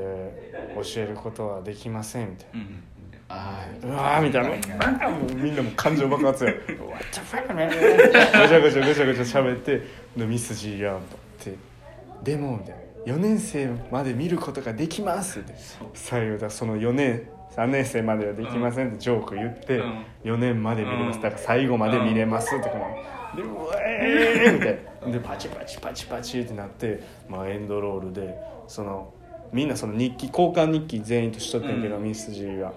[0.75, 2.59] 教えることはできませんみたいな。
[2.59, 2.83] うん
[3.29, 5.09] あうわーみたいな。
[5.09, 7.67] もうみんなもう感情爆発や「What the fuck man」
[8.41, 9.81] ごちゃごちゃごちゃごちゃ喋って
[10.15, 11.55] でミスジーやんとって
[12.23, 15.53] 「でも」みたいな「4年生まで見ることができます」って
[15.93, 22.85] 最後だその4年3年生まではできませんってジョーク言って、うん4年まで見れますうんだから最後まで見れますってこの
[23.35, 28.35] でうわーみたいなでパチパチパチパチってなって、まあ、エンドロールで
[28.67, 29.13] その
[29.51, 32.03] みんなその日記交換日記全員としとってんけど、うん。
[32.03, 32.73] ミスジーが。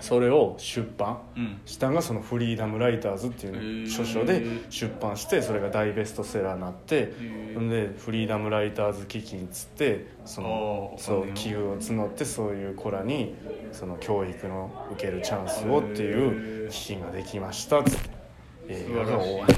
[0.00, 1.60] それを出版うん。
[1.64, 7.12] したんがその「フリーダム・ライターズ」っていう著書で出版してそれが大ベストセラーになって
[7.58, 13.34] んでフリーダム・ライターズ基金っつってそのそう寄付を募ってそういう子らに
[13.70, 18.21] その教育の受けるチャンスをっていう基金ができましたっつって
[18.68, 19.54] 映画が終わる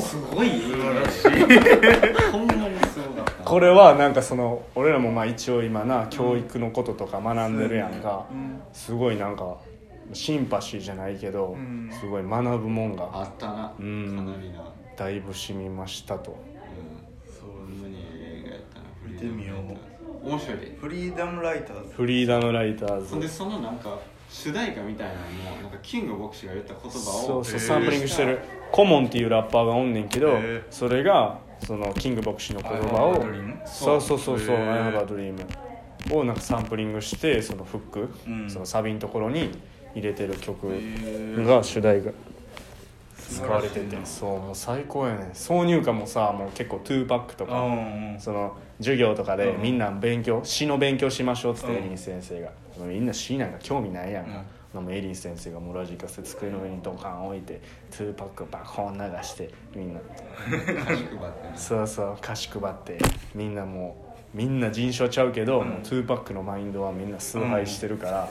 [0.00, 2.32] すごい素晴らしい。
[2.32, 8.26] ほんまにすごかったなこれはなんかその俺らもまあ一応今な教育のこととか学んでるやんか。
[8.30, 9.56] うんすごいなんか
[10.12, 13.08] シンパシーじゃないけどうんすごい学ぶもんが。
[13.12, 13.52] あったな。
[13.54, 14.60] かうんなりな。
[14.60, 14.96] うん。
[14.96, 16.36] だいぶ染みましたと。
[17.24, 18.84] そうほんまに映画やったな。
[19.06, 20.28] 見てみよう。
[20.28, 21.94] 面白いでフリーダムライターズ。
[21.94, 23.08] フリーダムライターズ。
[23.10, 23.98] そんでそのなんか
[24.34, 28.40] 主題歌みたいなのもなんかキング牧師が言った言葉をそうそうサンプリングしてる
[28.72, 30.36] コモンっていうラッパーがおんねんけど
[30.70, 33.24] それがそのキング牧師の言葉を
[33.64, 34.86] そうそうそうそう「へー。
[34.88, 35.46] I have a dream」
[36.12, 38.50] をなんかサンプリングしてそのフック、うん。
[38.50, 39.50] そのサビのところに
[39.94, 40.66] 入れてる曲
[41.46, 42.10] が主題が
[43.16, 45.30] 素使われててそうもう最高やね。
[45.32, 48.16] 挿入歌もさもう結構2パックとうかん。
[48.18, 51.78] その授業とかでうんみんな勉強詩の勉強しましょうっつってうん。
[51.78, 54.92] エリン先生がみんな詩なんか興味ないやんか、うん。
[54.92, 57.60] エリン先生がもうラジカセ机の上にドカン置いて
[57.92, 60.00] 2パックバコン流してみんな。
[60.00, 62.98] 歌詞配ってなそうそう歌詞配って。
[63.34, 65.68] みんなもうみんな人種はちゃうけど、うん。
[65.68, 68.28] もう2パックのマインドはみんな崇拝してるから、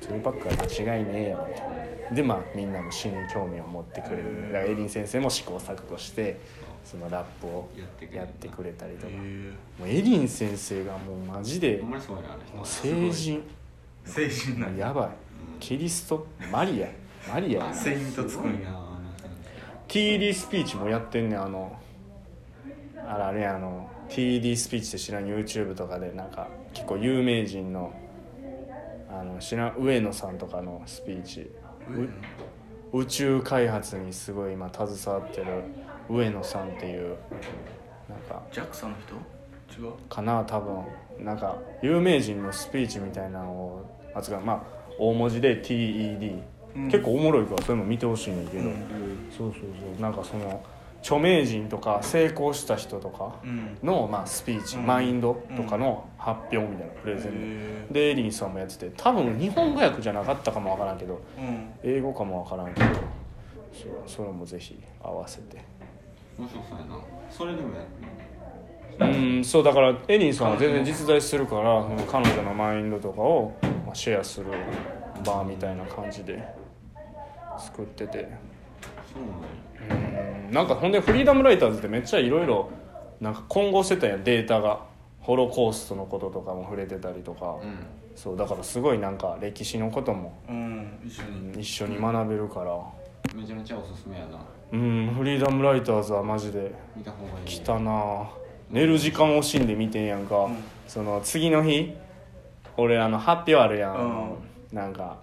[0.00, 1.68] 2パックは間違いねえよみたい
[2.10, 2.16] な。
[2.16, 4.52] でまあみんなも詩に興味を持ってくれる。
[4.52, 6.40] だからエリン先生も試行錯誤して
[6.84, 7.70] そのラップを
[8.12, 9.12] やってくれたりとか。
[9.12, 9.16] へ
[9.78, 12.00] もうエリン先生がもうマジでもう
[12.64, 13.38] 聖人。
[13.38, 13.63] ー
[14.04, 14.88] 精神なんや。
[14.88, 15.08] やばい。
[15.60, 16.26] キリスト？
[16.52, 16.88] マリア？
[17.32, 17.74] マリアやな。
[17.74, 18.70] セイントつくんや
[19.88, 21.42] TD スピーチもやってんねん。
[21.42, 21.76] あの
[23.06, 27.92] あれあれやあの TD スピーチって知らん？YouTube とかでなんか結構有名人の
[29.10, 29.76] あの知らん？
[29.78, 31.50] 上野さんとかのスピーチ。
[32.92, 35.62] う宇宙開発にすごい今携わってる。
[36.08, 37.16] 上野さんっていう
[38.08, 38.94] なんか JAXA の
[39.74, 39.80] 人？
[39.80, 39.92] 違う？
[40.08, 40.84] かな多分。
[41.20, 44.40] なんか有名人のスピーチみたいなのを扱う。
[44.40, 44.62] まあ
[44.98, 46.42] 大文字で TED、
[46.76, 46.88] うん。
[46.88, 48.76] 結構おもろいからそういうの見てほしいんだけど、うん。
[49.36, 50.00] そうそうそう。
[50.00, 50.62] なんかその
[51.02, 53.78] 著名人とか成功した人とかうん。
[53.82, 54.86] の、まあ、スピーチ、うん。
[54.86, 61.72] マインドとかの発表みたいなプレゼンへで、でエリンさんもやってて多分日本語訳じゃなかったかもわからんけどうん。
[61.82, 62.86] 英語かもわからんけど
[63.72, 65.58] そうそれもぜひ合わせて。
[66.38, 66.98] 面白そうやな
[67.30, 68.08] それでもやってる
[69.00, 69.04] う
[69.40, 73.52] んそうだからエリンさんは全然実在してるからその彼女のマインドとかを、
[73.84, 74.46] まあ、シェアする
[75.24, 76.42] バーみたいな感じで
[77.58, 78.28] 作ってて。
[79.12, 82.70] そうなんなんかほんでフリーダムライターズってめっちゃいろいろ
[83.20, 84.94] なんか混合してたやんデータが。
[85.24, 87.78] ホロコーストのこととかも触れてたりとか、うん。
[88.14, 91.60] そうだからすごいなんか歴史のこともうん一緒に。
[91.62, 92.78] 一緒に学べるから。
[93.34, 94.38] めちゃめちゃおすすめやな。
[94.72, 96.74] うんフリーダムライターズはマジで
[97.46, 98.28] 来たな
[98.74, 100.56] 寝る時間惜しんで見てんやんか、うん。
[100.88, 101.94] その次の日
[102.76, 104.38] 俺あの発表あるやん、あの
[104.72, 105.18] なんか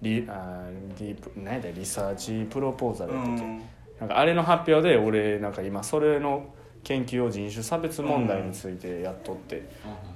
[0.00, 3.58] リあーディープ何やったリサーチプロポーザルうやったっけ、ん。
[3.98, 9.68] なんかあれの発表で俺なんか今それの研究を人種差別問題についてやっとって、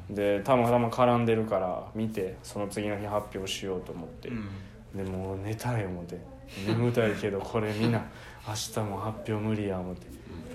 [0.08, 4.48] でたまたま絡んでるから見てその次の日発表しようと思って、うん。
[4.94, 6.16] でもう寝たい思って。
[6.64, 8.04] 眠たいけどこれみんな。
[8.46, 10.06] 明日も発表無理や思って。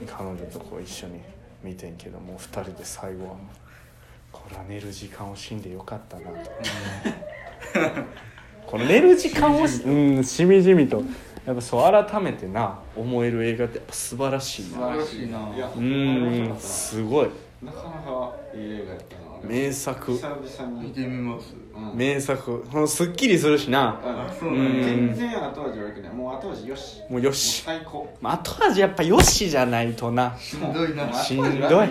[0.07, 1.19] 彼女とこう一緒に
[1.63, 3.37] 見てんけどもう2人で最後はもう
[4.31, 6.51] これは寝る時間を死んでよかったなと、
[8.65, 11.03] この寝る時間をしうんしみじみと。
[11.45, 15.39] やっぱそう改めてな思える映画ってやっぱ素晴らしい素な晴らしいな。
[15.75, 17.29] うんすごい。
[17.63, 20.11] なかなかいい映画やったな名作。
[20.11, 20.89] 久々に。
[20.89, 21.55] 見てみます。
[21.75, 21.97] うん。
[21.97, 22.63] 名作。
[22.87, 23.99] すっきりするしな。
[24.39, 26.13] 全然後味悪くない。
[26.13, 27.01] もう後味よし。
[27.09, 27.63] もうよし。
[27.63, 28.07] 最高。
[28.21, 30.37] まあ後味やっぱよしじゃないとな。
[30.37, 31.13] しんどいな。
[31.13, 31.89] しんどい。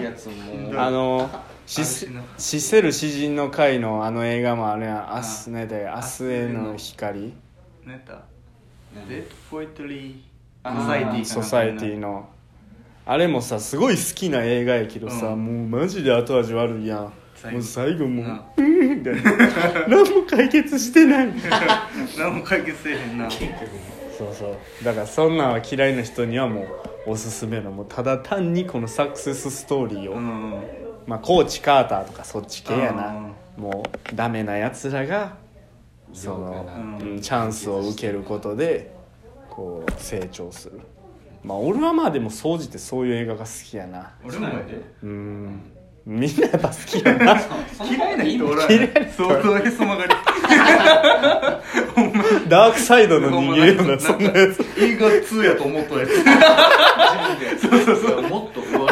[0.76, 1.30] あの
[1.66, 5.88] しあるしな死せる詩人の会のあの映画もあるやん「明日ねで。
[5.94, 7.34] 明日への光。
[7.84, 8.22] 何やった？
[8.94, 9.08] 何？
[9.08, 10.14] でポエトリー。
[10.62, 12.28] あソサエティ」ソサエティの。
[13.06, 15.68] あれもさすごい好きな映画やけどさ、うん。
[15.68, 17.12] もうマジで後味悪いやん
[17.48, 19.22] もう最後もうな「うん」みたいな。
[19.88, 21.29] 何も解決してない。
[22.18, 23.31] 何も解決せえへんな。
[23.31, 24.85] そうそう。
[24.85, 26.62] だからそんなんは嫌いな人にはも
[27.07, 30.55] うおすすめのもうただ単にこのサクセスストーリーを、うん
[31.07, 33.09] まあコーチ・カーターとかそっち系やな。
[33.09, 35.37] うんもうダメなやつらが
[36.14, 38.94] その、うんチャンスを受けることで
[39.50, 40.81] こう成長する。
[41.42, 44.12] まあ俺はまあでも総じてそういう映画が好きやな。
[44.24, 44.83] 俺もやで。
[45.03, 45.61] うん
[46.06, 47.40] みんなやっぱ好きやな。
[47.88, 50.14] 嫌いな人おらん嫌いな相当へそ曲がり
[52.48, 54.64] ダークサイドの人間よなそんなやつ。
[54.78, 56.10] 映画2やと思ったやつ。
[58.28, 58.90] もっと終わ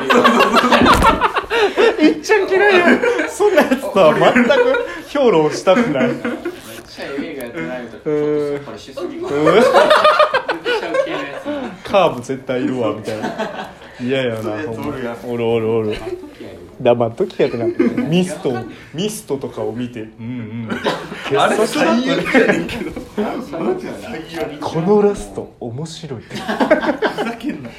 [2.01, 2.87] いっちゃん嫌いや
[3.29, 4.51] そんなやつとは全く
[5.09, 6.09] 評論したくない。
[6.09, 6.17] めっ
[6.87, 8.11] ちゃ映画やってないとちょっと
[8.57, 9.29] さっぱりしすぎるうん。
[9.29, 9.63] う
[11.05, 11.41] 系のや
[11.83, 11.91] つ。
[11.91, 13.71] カーブ絶対いるわみたいな。
[14.01, 15.45] 嫌やなそういうやつほんま。
[15.45, 15.57] おるやん。
[15.57, 15.97] おるおる
[16.81, 17.67] 黙っときやくな
[18.09, 18.53] ミスト
[18.95, 20.03] ミストとかを見て。
[20.03, 20.69] うん
[21.31, 21.41] うん。
[21.41, 22.93] あれ最悪やねんけど。
[24.61, 26.23] このラスト面白い。
[26.23, 27.71] ふざけんな。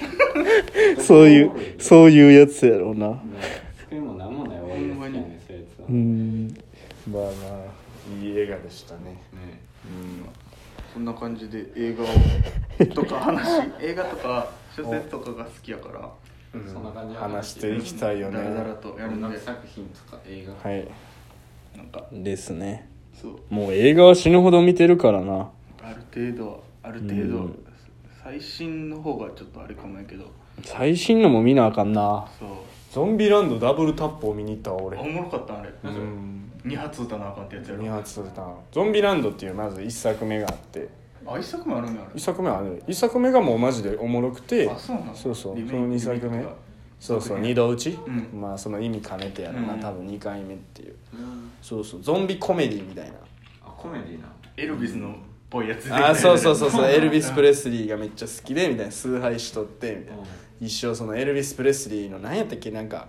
[1.00, 3.20] そういうそういうやつやろうな。
[3.78, 5.86] 作りもなんもない終わりですねそういうやつは。
[5.90, 6.58] うん。
[7.12, 9.00] まあまあいい映画でしたね。
[9.06, 9.70] ね。
[10.94, 16.10] そんな感じで映画をとか話映画とか小説とかが好きやから
[16.52, 18.38] そんな感じで話していきたいよね。
[18.38, 20.70] だらだらとやるんで作品とか映画。
[20.70, 20.88] はい。
[21.78, 22.90] なんかですね。
[23.14, 23.40] そう。
[23.50, 25.50] もう映画は死ぬほど見てるからな。
[25.84, 27.66] ある程度はある程度、うん。
[28.24, 30.26] 最新の方がちょっとあれかもやけど。
[30.64, 32.28] 最新のも見なあかんな。
[32.40, 32.50] そう。
[32.92, 34.98] ゾンビランドダブルタップを見に行ったわ俺。
[34.98, 36.52] おもろかったあれ、うん。
[36.66, 37.84] 二発撃たなあかんってやつやろ。
[37.84, 40.90] 2発出たなゾンビランドっていうまず1作目があって
[41.34, 42.02] あ一作目あるんや。
[42.02, 42.84] あ1れ作目はある。
[42.88, 44.70] 1作目がもうマジでおもろくて。
[44.70, 46.46] あそうそうその2作目。
[47.00, 47.40] そうそう。
[47.40, 48.42] 二度打ち、うん。
[48.42, 49.80] まあその意味兼ねてやるな、うん。
[49.80, 50.96] 多分2回目っていう。
[51.14, 51.52] うん。
[51.62, 52.02] そうそう。
[52.02, 53.16] ゾンビコメディみたいな。
[53.64, 54.28] あコメディな。
[54.58, 55.14] エルビスのっ
[55.50, 55.94] ぽいやつで。
[55.94, 56.86] あーそうそうそうそう。
[56.92, 58.92] エルビス・プレスリーがめっちゃ好きでみたいな。
[58.92, 60.26] 崇拝しとってみたいなうん。
[60.62, 63.08] 一生そのエルビス・プレスリーの何やったっけなんか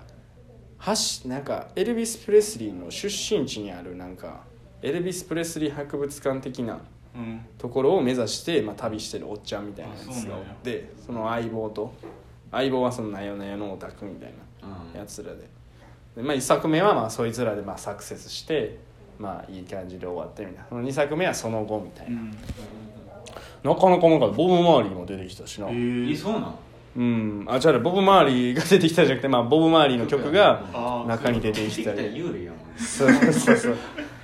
[0.79, 4.45] はしなんかエルビス・プレスリーの出身地にあるなんか
[4.83, 6.81] エルビス・プレスリー博物館的なうん
[7.59, 11.93] ところを目指して、まあ、旅してるおっちゃんみたいなやつがおってその相棒と
[12.53, 14.93] 相棒はそのなよなよのオタクみたいうん。
[14.95, 15.49] なやつらで。
[16.17, 18.79] で、まあ、1作目はまあそいつらでまあサクセスして
[19.19, 20.69] まあいい感じで終わってみたいな。
[20.69, 22.31] その2作目はその後みたいうな、ん。
[23.63, 26.55] なかなかなんかボブ・マーリーも出てきたしな、ええー、そうなん？
[26.97, 27.47] うん。
[27.49, 32.23] あじゃあボブ・マーリーが出てきたじゃなくて、まあ、ボブ・マーリーの曲が中に出てきたり。
[32.79, 33.77] そうそうそう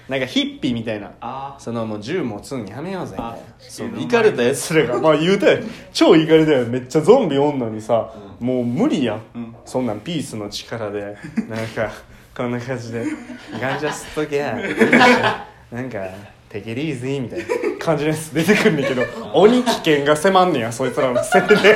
[0.09, 1.13] なんかヒッピーみたいな。
[1.21, 1.57] あ。
[1.59, 3.13] そのもう銃持つんやめようぜ。
[3.13, 3.37] みたいなあ。
[3.59, 9.57] そかれたやつらがまあ言うたよ超イかれたよめっちゃゾンビおんのにさ、もう無理やん、うん。
[9.65, 11.17] そんなんピースの力で。
[11.49, 11.91] なんか
[12.37, 13.03] こんな感じで
[13.59, 14.55] 「ガンジャ吸っとけや」
[15.73, 16.05] なんか
[16.51, 17.45] 「テケリーズイ」みたいな
[17.79, 21.75] 感じのやつ出てくんねんけど鬼危険が迫んねやそいつらのせいで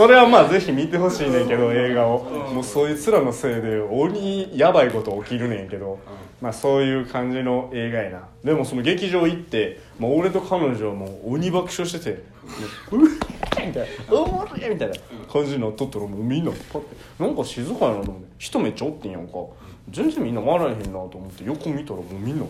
[0.00, 2.24] それはまあぜひ見てほしいねんけど映画を。
[2.24, 5.98] もうそいつらのせいで鬼やばいこと起きるねんけど
[6.40, 8.28] まあそういう感じの映画やな。
[8.42, 12.10] でもその劇場行ってもう俺と彼女はもう鬼爆笑してて
[12.92, 13.18] うっみ
[13.50, 13.84] たいな
[14.18, 14.94] 「おもろい!」みたいな。
[15.30, 19.34] 感じになっとったらもうみんなパッてなんか静かやなと思って人めっちゃおってんやんか。
[19.90, 22.46] 全然みんな笑えへんなと思って横見たらもうみんな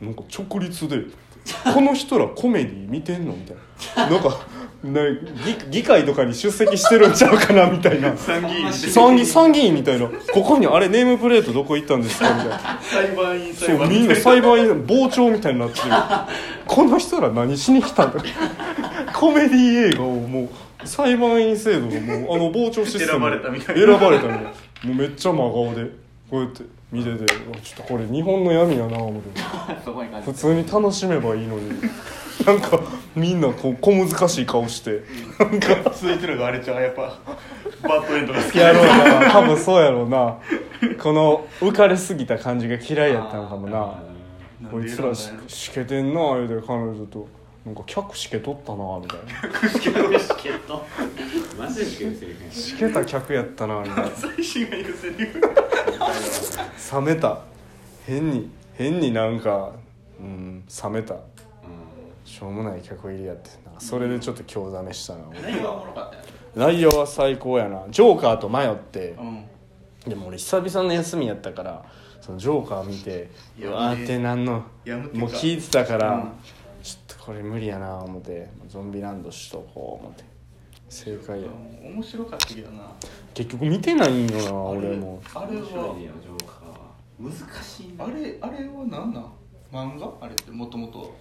[0.00, 0.98] なんか直立で
[1.74, 3.56] この人らコメディ見てんのみたい
[3.96, 4.08] な。
[4.08, 4.46] なんか
[4.84, 5.18] な議
[5.70, 8.14] 議会とかに出席してるんちゃうかなみたいな。
[8.18, 10.08] 参議院参議参議院みたいな。
[10.32, 12.58] ここにあれネームプレートどこ行ったんですかみたいな。
[12.82, 13.86] 裁判員そ裁判。
[13.88, 15.84] うみんな裁判員傍聴みたいになってる。
[16.66, 18.20] この人ら何しに来たんだ？
[19.14, 20.42] コメディ映画をも
[20.84, 23.10] う裁判員制度がもうあの傍聴システム。
[23.12, 23.86] 選ばれたみたいな。
[23.86, 24.52] 選ばれたみたいなも
[24.92, 25.82] うめっちゃ真顔で
[26.28, 29.40] こうやって見ててちょっとこれ日本の闇やな思っ て。
[30.24, 31.70] 普通に楽しめばいいのに
[32.46, 32.80] なんか
[33.14, 35.02] みんなこう小難しい顔して。
[35.38, 35.90] なんか。
[35.90, 36.82] 続いてるのがあれちゃう？
[36.82, 37.18] やっぱ
[37.82, 38.58] バッドエンドが好き。
[38.58, 39.30] やろうな。
[39.30, 40.38] 多分そうやろうな。
[41.00, 44.02] この浮かれすぎた感じが嫌いやったのかもな。
[44.70, 47.28] こいつらししけてんなあれで彼女と。
[47.64, 49.18] なんか客しけとったなみたい
[49.62, 49.78] な。
[49.78, 49.80] チ
[50.42, 50.84] ケット
[51.56, 54.10] マジで受けるセリフしけた客やったなみたいな。
[54.16, 55.40] 最新が言うセリフ
[56.92, 57.38] 冷めた。
[58.04, 59.70] 変に変になんか
[60.18, 61.14] うん冷めた
[62.42, 65.20] しょうもない客入りやってなんかそれでちょっと興ざめしたな。
[65.30, 66.22] 俺内容はおもろかったよ
[66.56, 67.84] 内容は最高やな。
[67.88, 69.44] ジョーカーと迷ってうん。
[70.08, 71.84] でも俺久々の休みやったから
[72.20, 76.32] そのジョーカー見ていうやわーってなんのやむってもう聞いてたから、うん。
[76.82, 80.24] ちょっとこれ無理やな思ってゾンビランドしとこう思って。
[80.88, 81.48] 正解や。
[81.48, 82.92] うん面白かったけどな。
[83.34, 85.22] 結局見てないんよな俺も。
[85.32, 86.74] あれ面白いはねジョーカーは。
[87.20, 87.94] 難しいね。
[88.00, 89.32] あれあれは何なん？
[89.72, 90.12] 漫画？
[90.20, 91.14] あれってもともと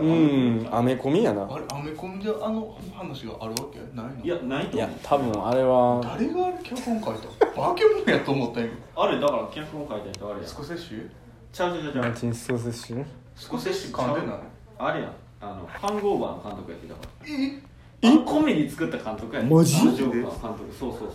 [0.00, 0.68] うん。
[0.70, 1.42] アメコミやな。
[1.50, 3.80] あれアメコミであの話があるわけ？
[3.94, 4.24] ないの？
[4.24, 6.00] いやないといや多分あれは。
[6.02, 7.46] 誰があれ脚本書いた？
[7.60, 8.70] バケモンやと思ったんや。
[8.94, 11.08] あれだから脚本書いた人あれやスコセッシュ？
[11.52, 12.04] ちゃうちゃうちゃうちゃう。
[12.04, 13.92] マーティン・スコセッシねスコセッシュ？
[13.92, 14.38] 噛んでない？
[14.78, 15.12] あれやん。
[15.40, 17.08] あのハングオーバーの監督やってたから。
[17.28, 17.62] え？
[18.02, 19.74] えコメディ作った監督やねマジ？
[19.74, 20.74] ジョーカー監督。
[20.78, 21.10] そうそうそう。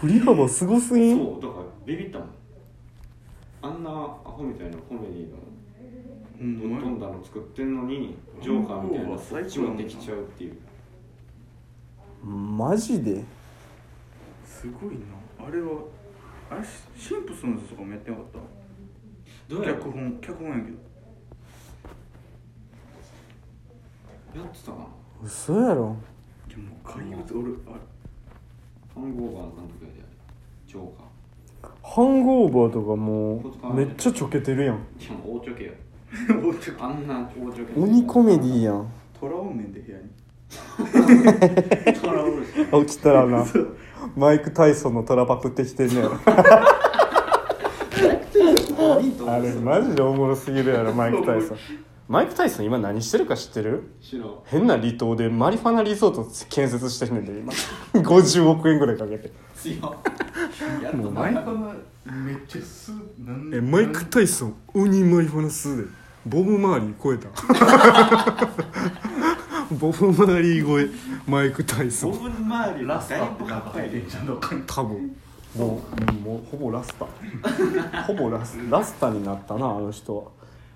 [0.00, 1.16] 振り幅すごすぎん？
[1.18, 2.28] そうだからビビったもん。
[3.60, 3.94] あんなア
[4.24, 5.57] ホみたいなコメディのうん
[6.38, 10.56] ぶっ飛んだの作ってんのにジョーカーみたいなそっちもできちゃうっていう。
[12.24, 13.24] マジで？
[14.44, 15.46] すごいな。
[15.46, 15.82] あれは
[16.50, 16.60] あれ
[16.96, 18.38] シンプソンズとかもやってなかった？
[19.48, 19.76] どうやろ？
[19.76, 20.78] 脚本脚本やけど。
[24.40, 24.84] やってたかな？
[25.24, 25.96] 嘘やろ？
[26.48, 27.78] でも怪物俺あ
[28.94, 30.08] ハングオーバーの監督やであれ
[30.66, 30.82] ジョー
[31.62, 34.76] カハングオーバーとかもうめっちゃちょけてるやん。
[34.76, 35.87] いやもう大ちょけ
[36.80, 37.30] あんな
[37.76, 38.90] 鬼コメディやん。
[39.56, 40.04] ねんで部屋に。
[42.00, 42.52] トラおるし
[42.86, 43.44] 起きたらな。
[44.16, 46.12] マイク・タイソンのトラパクってきてんねやろ。
[49.28, 51.58] あれマジでおもろすぎるやろマイク・タイソン
[52.08, 53.92] マイク・タイソン今何してるか知ってる？
[54.00, 57.52] 白変な離島でマリファナリゾート建設してんねんで今
[58.02, 59.30] 50億円ぐらいかけて。
[59.54, 59.78] 強っ。
[60.82, 61.74] やっともうマイクの
[62.06, 65.84] めっちゃすなんえマイク・タイソン鬼マリファナ吸うで。
[66.26, 67.28] ボブ・マーリー超えた。
[69.74, 70.88] ボブ・マーリー超え。
[71.26, 72.12] マイク・タイソン。
[72.12, 75.14] ボブ周りラスタだいってなんかっこいい入ってんじゃんどっかに多分。
[75.56, 77.04] もうもうほぼラスタ
[78.04, 80.24] ほぼラスラスタになったなあの人は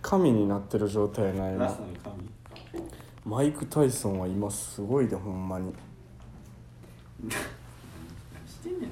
[0.03, 2.33] 神になってる状態やないなラストの神。
[3.25, 4.81] マイク・タイソンは今す。
[4.81, 5.73] ごいでほんまに、
[7.23, 7.31] 何
[8.47, 8.87] してんねんな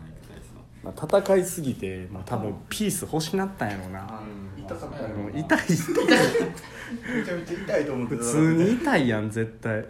[0.00, 0.84] マイク・タイソン。
[0.84, 4.22] まあ、戦いすぎて、まあ、多分ピース欲しなったんやろな。
[4.56, 5.58] 痛かったよもう痛い。
[5.58, 8.22] めちゃめちゃ痛いと思ってた。
[8.22, 9.78] 普通に痛いやん絶対。
[9.78, 9.86] うん。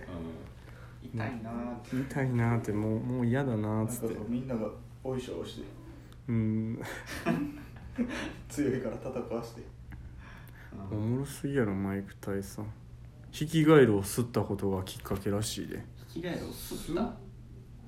[1.15, 1.97] 痛いなーって。
[1.97, 4.17] 痛いなってもうもう嫌だななんかっつって。
[4.27, 4.67] みんなが
[5.05, 5.67] おいしょ押して。
[6.29, 6.81] うん。
[8.49, 9.63] 強いから戦わして
[10.91, 12.67] おもろすぎやろマイク・タイソン
[13.31, 15.85] ヒキガエルを吸ったことがきっかけらしいで。
[16.09, 17.15] 生き返りを吸った？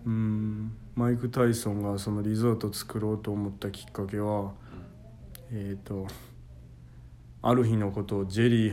[0.07, 0.73] うん。
[0.95, 4.53] マイク・タイソンがそのリゾート作ろうと思ったきっかけは
[5.51, 6.07] えっ、と
[7.43, 8.63] ある日のことをジェリー